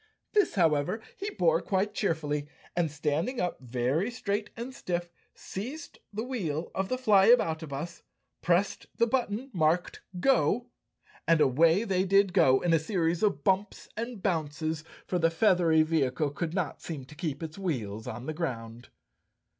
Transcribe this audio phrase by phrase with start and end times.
[0.33, 6.23] This, however, he bore quite cheerfully and, standing up very straight and stiff, seized the
[6.23, 8.01] wheel of the Flyaboutabus,
[8.41, 10.71] pressed the button marked "Go,"
[11.27, 14.83] and away they did go in a 200 Chapter Fourteen series of bumps and bounces,
[15.05, 18.89] for the feathery vehicle could not seem to keep its wheels on the ground.